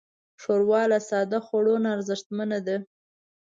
[0.41, 2.77] ښوروا له ساده خوړو نه ارزښتمنه ده.